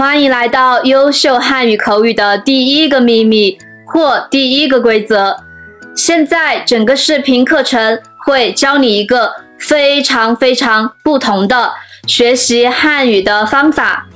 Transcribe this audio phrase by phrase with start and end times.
[0.00, 5.36] 欢迎来到优秀汉语口语的第一个秘密或第一个规则。
[5.96, 11.72] 现在整个视频课程会教你一个非常非常不同的
[12.06, 14.06] 学习汉语的方法。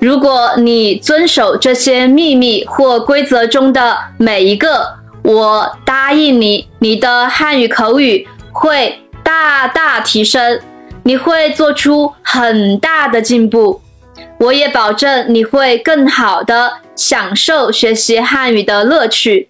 [0.00, 4.92] 如果你遵守这些秘密或规则中的每一个，
[5.22, 10.58] 我答应你，你的汉语口语会大大提升，
[11.04, 13.80] 你会做出很大的进步。
[14.42, 19.46] 我也保证你会更好的享受学习汉语的乐趣，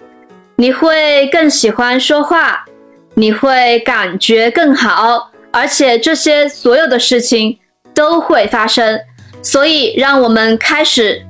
[0.57, 2.67] 你会更喜欢说话，
[3.15, 7.59] 你会感觉更好，而且这些所有的事情
[7.95, 9.01] 都会发生。
[9.41, 11.25] 所以，让我们开始。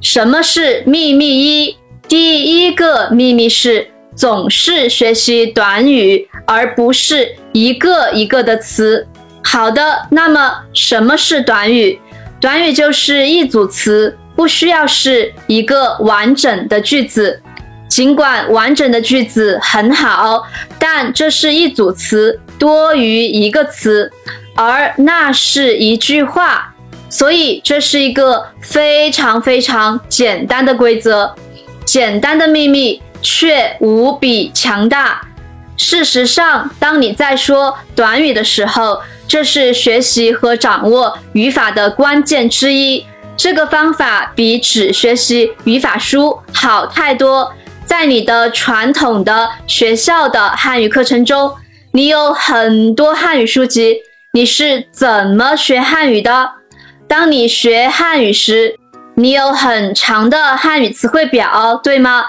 [0.00, 1.76] 什么是秘密一？
[2.08, 9.06] 第一个秘密是总是学习短语，而不是一个一个的词。
[9.48, 12.00] 好的，那么什么是短语？
[12.40, 17.40] 短语就是一组词，不需要是一个完整的句子。
[17.88, 20.42] 尽管完整的句子很好，
[20.80, 24.10] 但这是一组词多于一个词，
[24.56, 26.74] 而那是一句话，
[27.08, 31.32] 所以这是一个非常非常简单的规则。
[31.84, 35.22] 简单的秘密却无比强大。
[35.76, 43.04] 事实上，当你在说短语的时候，这是学习和掌握语法的关键之一。
[43.36, 47.52] 这个方法比只学习语法书好太多。
[47.84, 51.52] 在你的传统的学校的汉语课程中，
[51.92, 53.98] 你有很多汉语书籍。
[54.32, 56.50] 你是怎么学汉语的？
[57.08, 58.76] 当你学汉语时，
[59.14, 62.24] 你有很长的汉语词汇表，对吗？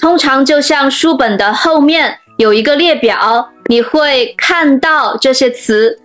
[0.00, 5.98] 通常就像书本的后面有一个列表，你会看到这些词。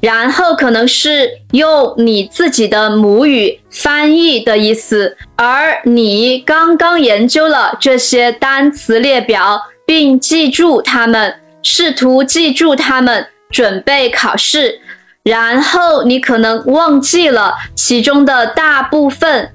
[0.00, 14.80] 然后可能是用你自己的母语翻译的意思，而你刚刚研究了这些单词列表，并记住它们，试图记住它们，准备考试。
[15.24, 19.50] 然后你可能忘记了其中的大部分，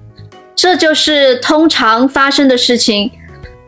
[0.56, 3.10] 这就是通常发生的事情。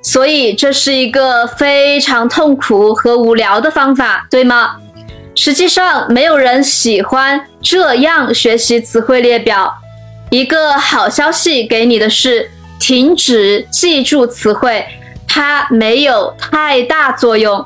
[0.04, 4.76] 所以这是一个非常痛苦和无聊的方法，对吗？
[5.36, 9.74] 实际上，没有人喜欢这样学习词汇列表。
[10.32, 14.86] 一个好消息给你的是，停止记住词汇，
[15.28, 17.64] 它没有太大作用。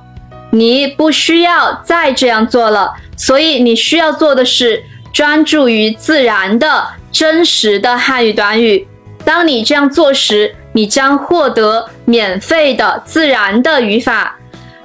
[0.51, 2.91] 你不需要再这样做了。
[3.15, 8.87] 所以，你需要做的是专注于自然的真实的汉语短语。
[9.23, 14.38] 当你这样做时，你将获得免费的自然的语法。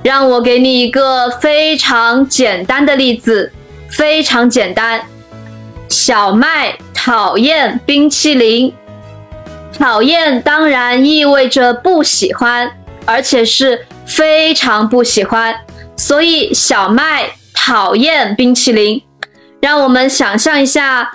[0.04, 3.50] 让我给你一个非常简单的例子，
[3.88, 5.00] 非常简单。
[5.88, 8.74] 小麦讨厌冰淇淋，
[9.78, 12.70] 讨厌当然意味着不喜欢，
[13.06, 15.56] 而且是非常不喜欢。
[15.96, 19.02] 所以小麦讨厌冰淇淋。
[19.62, 21.12] 让我们想象一下，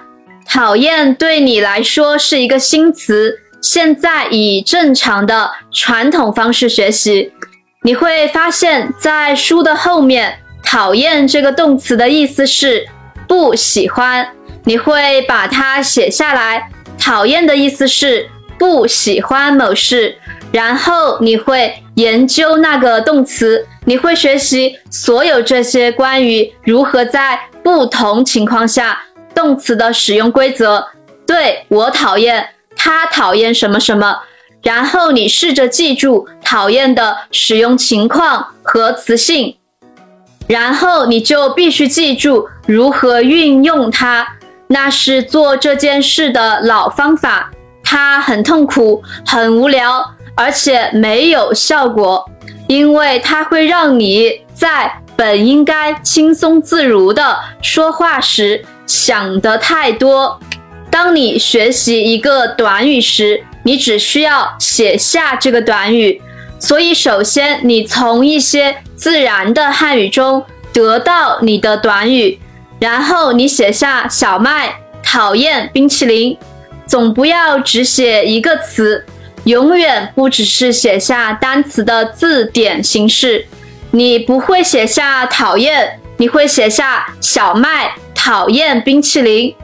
[0.48, 7.32] 讨厌对你来说是一个新词，现在以正常的传统方式学习。
[7.82, 12.86] 你会发现在书的后面，“讨厌”这个动词的意思是
[13.26, 14.28] 不喜欢。
[14.66, 16.70] 你会把它写下来
[17.00, 20.18] ，“讨厌”的意思是不喜欢某事。
[20.52, 29.00] 然后你会研究那个动词，你会学习所有这些关于如何在不同情况下
[29.34, 30.86] 动词的使用规则。
[31.26, 34.20] 对我讨厌，他讨厌什么什么。
[34.64, 39.56] 然后你试着记住讨厌的使用情况和词性，
[40.48, 44.28] 然后你就必须记住如何运用它。
[44.72, 47.50] 那是做这件事的老方法，
[47.84, 52.30] 它很痛苦、很无聊，而且没有效果，
[52.68, 60.40] 因为它会让你在本应该轻松自如的说话时想得太多。
[60.92, 66.22] 当你学习一个短语时，你只需要写下这个短语，
[66.60, 72.40] 所以首先你从一些自然的汉语中得到你的短语，
[72.80, 76.38] 然后你写下小麦讨厌冰淇淋，
[76.86, 79.06] 总不要只写一个词，
[79.44, 83.46] 永远不只是写下单词的字典形式。
[83.92, 89.56] 你不会写下讨厌，你会写下小麦讨厌冰淇淋。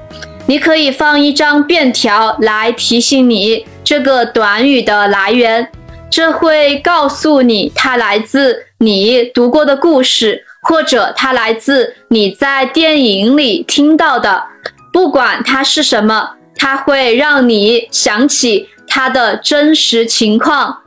[0.47, 3.65] 你可以放一张便条来提醒你。
[3.85, 5.69] 这个短语的来源，
[6.09, 14.43] 这会告诉你它来自你读过的故事，或者它来自你在电影里听到的。
[14.91, 20.81] 不管它是什么，它会让你想起它的真实情况。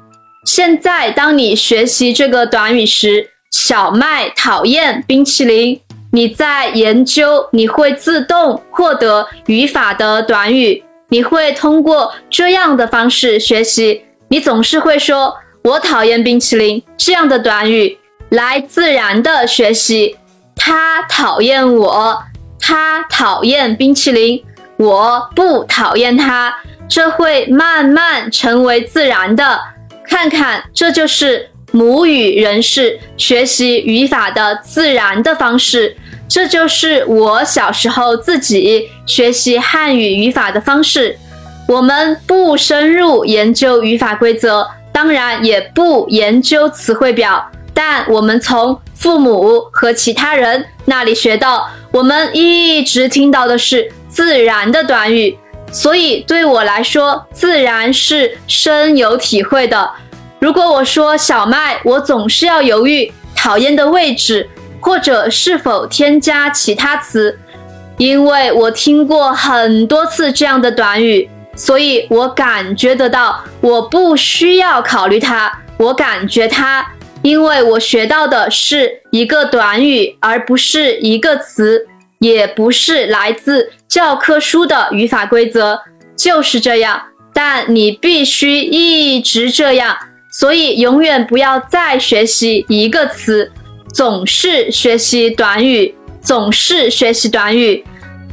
[0.44, 5.80] 现在，当你学习这个短语时，小麦讨厌冰淇淋。
[6.10, 10.82] 你在研究，你会自动获得语法的短语。
[11.10, 14.02] 你会通过这样的方式学习。
[14.28, 15.34] 你总是会说
[15.64, 20.16] “我讨厌冰淇淋”这样的短语来自然的学习。
[20.54, 22.22] 他讨厌我，
[22.60, 24.44] 他讨厌冰淇淋，
[24.76, 26.54] 我不讨厌他。
[26.88, 29.60] 这会慢慢成为自然的。
[30.04, 35.96] 看看，这就是母语人士学习语法的自然的方式。
[36.28, 41.18] 这就是我小时候自己学习汉语语法的方式。
[41.66, 55.38] 我们不深入研究语法规则，当然也不研究词汇表，但我们从父母和其他人那里学到，我们一直听到的是自然的短语。
[55.70, 59.90] 所以对我来说，自然是深有体会的。
[60.40, 64.48] 如果我说小麦，我总是要犹豫讨厌的位置。
[64.80, 67.38] 或者是否添加其他词？
[67.96, 75.52] 因为我听过很多次这样的短语，所以我感觉得到，我不需要考虑它。
[75.78, 76.86] 我感觉它，
[77.22, 81.86] 因为我学到的是一个短语，而不是一个词，
[82.20, 85.80] 也不是来自教科书的语法规则，
[86.16, 87.02] 就是这样。
[87.32, 89.96] 但你必须一直这样，
[90.32, 93.52] 所以永远不要再学习一个词。
[93.92, 97.84] 总是学习短语，总是学习短语。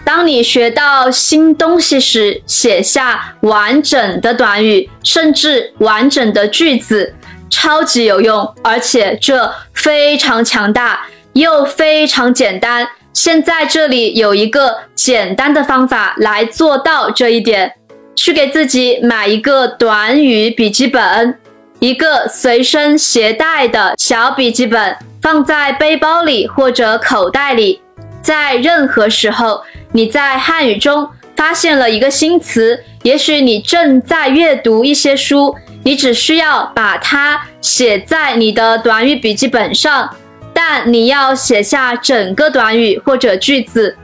[0.03, 7.15] 当你学到新东西时，写下完整的短语，甚至完整的句子，
[7.49, 12.87] 超级有用，而且这非常强大又非常简单。
[13.13, 17.73] 现在这里有一个简单的方法来做到这一点：
[18.15, 21.39] 去给自己买一个短语笔记本，
[21.79, 24.95] 一个随身携带的小笔记本。
[25.21, 27.81] 放在背包里或者口袋里，
[28.21, 29.59] 在任何时候，
[29.91, 40.07] 你在汉语中发现了一个新词，也许你正在阅读一些书，你只需要把它写在你的短语笔记本上，
[40.53, 43.97] 但你要写下整个短语或者句子。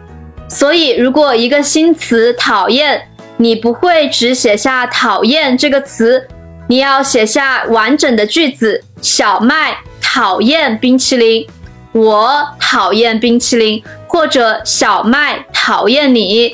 [0.49, 2.99] 所以，如果一个新词“讨厌”，
[3.37, 6.27] 你不会只写下“讨厌”这个词，
[6.71, 8.81] 你要写下完整的句子。
[9.01, 9.77] 小麦。
[10.01, 11.47] 讨厌冰淇淋，
[11.93, 16.53] 我讨厌冰淇淋，或者小麦讨厌你，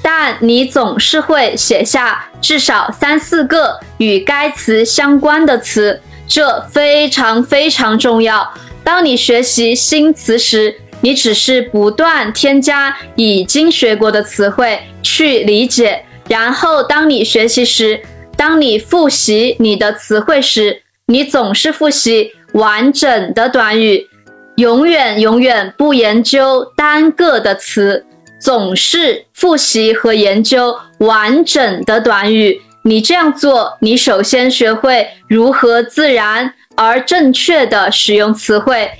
[0.00, 8.50] 但你总是会写下至少三四个与该词相关的词，这非常非常重要。
[8.82, 18.00] 当你学习新词时，你只是不断添加已经学过的词汇去理解，然后当你学习时，
[18.36, 22.32] 当你复习你的词汇时，你总是复习。
[22.52, 24.08] 完整的短语，
[24.56, 28.06] 永远永远不研究单个的词，
[28.40, 32.62] 总是复习和研究完整的短语。
[32.82, 38.90] 你这样做，你首先学会如何自然而正确的使用词汇。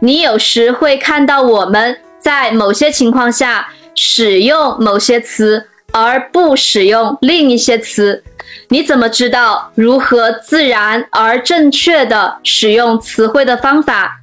[0.00, 8.22] 你有时会看到我们在某些情况下使用某些词，而不使用另一些词。
[8.68, 14.20] 你怎么知道如何自然而正确的使用词汇的方法？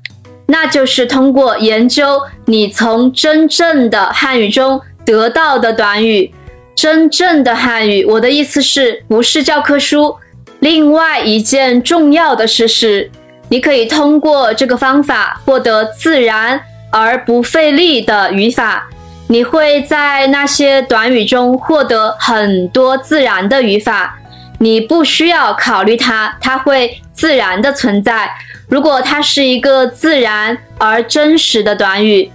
[0.48, 6.34] 那就是通过研究你从真正的汉语中得到的短语。
[6.76, 10.16] 真正的汉语，我的意思是，不是教科书。
[10.60, 13.10] 另外一件重要的事是，
[13.50, 18.88] 你可以通过这个方法获得自然而不费力的语法。
[19.30, 24.18] 你会在那些短语中获得很多自然的语法，
[24.60, 28.30] 你不需要考虑它，它会自然的存在。
[28.70, 32.32] 如果它是一个自然而真实的短语，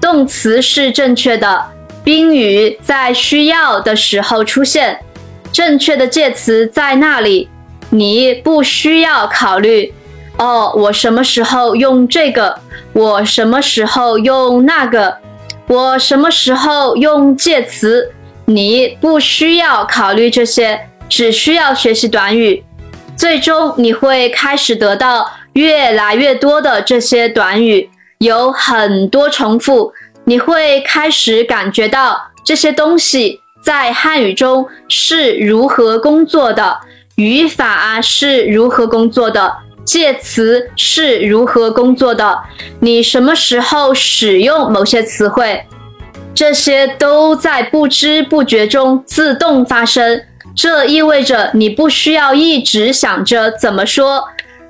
[0.00, 1.62] 动词是正确的，
[2.02, 4.98] 宾语在需要的时候出现，
[5.52, 7.50] 正确的介词在那里，
[7.90, 9.92] 你不需要考虑。
[10.38, 12.58] 哦，我什么时候用这个？
[12.94, 15.18] 我什么时候用那个？
[15.70, 18.12] 我什么时候用介词？
[18.46, 22.64] 你不需要考虑这些，只需要学习短语。
[23.16, 29.92] 最终你会开始得到越来越多的这些短语，有很多重复。
[30.24, 36.80] 你会开始感觉到这些东西在汉语中是如何工作的，
[37.14, 39.54] 语法啊是如何工作的。
[39.90, 42.38] 介词是如何工作的？
[42.78, 45.64] 你什么时候使用某些词汇？
[46.32, 50.22] 这些都在不知不觉中自动发生。
[50.54, 54.28] 这意味着你不需要一直想着怎么说。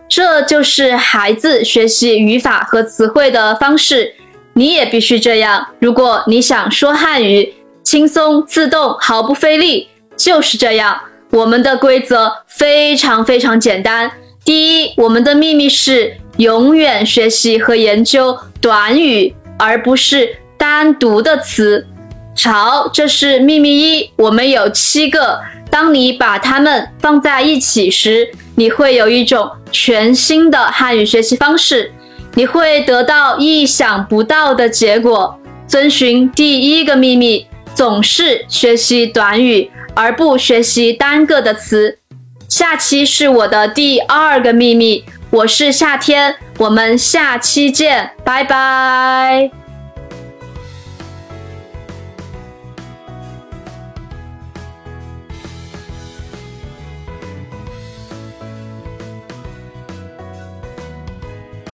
[0.09, 4.15] 这就是孩子学习语法和词汇的方式。
[4.55, 5.67] 你也必须这样。
[5.81, 10.99] 如果你想说汉语，轻松、自动、毫不费力，就是这样。
[11.31, 14.11] 我们的规则非常非常简单。
[14.45, 21.87] 第一，我们的秘密是永远学习和研究短语，而不是单独的词。
[22.43, 24.11] 好，这是秘密一。
[24.17, 25.41] 我们有七个。
[25.71, 31.93] 当你把它们放在一起时，你会有一种全新的汉语学习方式。
[32.35, 35.39] 你会得到意想不到的结果。
[35.67, 39.71] 遵循第一个秘密，总是学习短语。
[39.93, 41.99] 而不学习单个的词。
[42.61, 45.03] 下期是我的第二个秘密。
[45.31, 49.60] 我是夏天，我们下期见，拜拜。